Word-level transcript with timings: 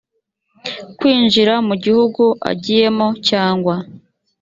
kwinjira 0.97 1.53
mu 1.67 1.75
gihugu 1.83 2.23
agiyemo 2.51 3.07
cyangwa 3.29 3.75